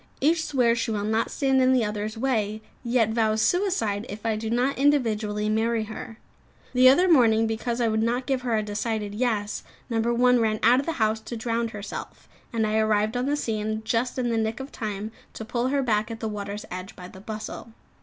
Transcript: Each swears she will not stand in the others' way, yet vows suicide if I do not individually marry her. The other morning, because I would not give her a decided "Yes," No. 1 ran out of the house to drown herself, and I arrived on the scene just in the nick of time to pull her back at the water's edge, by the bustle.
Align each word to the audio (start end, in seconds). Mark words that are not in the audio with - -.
Each 0.19 0.43
swears 0.43 0.79
she 0.79 0.89
will 0.89 1.03
not 1.03 1.29
stand 1.29 1.61
in 1.61 1.73
the 1.73 1.85
others' 1.85 2.17
way, 2.17 2.63
yet 2.83 3.11
vows 3.11 3.39
suicide 3.39 4.07
if 4.09 4.25
I 4.25 4.35
do 4.35 4.49
not 4.49 4.75
individually 4.79 5.47
marry 5.47 5.83
her. 5.83 6.17
The 6.73 6.89
other 6.89 7.07
morning, 7.07 7.45
because 7.45 7.79
I 7.79 7.87
would 7.87 8.01
not 8.01 8.25
give 8.25 8.41
her 8.41 8.57
a 8.57 8.63
decided 8.63 9.13
"Yes," 9.13 9.61
No. 9.91 9.99
1 10.01 10.39
ran 10.39 10.57
out 10.63 10.79
of 10.79 10.87
the 10.87 10.93
house 10.93 11.19
to 11.19 11.37
drown 11.37 11.67
herself, 11.67 12.27
and 12.51 12.65
I 12.65 12.79
arrived 12.79 13.15
on 13.15 13.27
the 13.27 13.37
scene 13.37 13.83
just 13.85 14.17
in 14.17 14.29
the 14.29 14.37
nick 14.39 14.59
of 14.59 14.71
time 14.71 15.11
to 15.33 15.45
pull 15.45 15.67
her 15.67 15.83
back 15.83 16.09
at 16.09 16.19
the 16.19 16.27
water's 16.27 16.65
edge, 16.71 16.95
by 16.95 17.07
the 17.07 17.21
bustle. 17.21 17.71